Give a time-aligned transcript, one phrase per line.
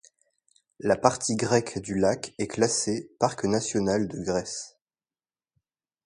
[0.79, 4.79] La partie grecque du lac est classée parc national de Grèce.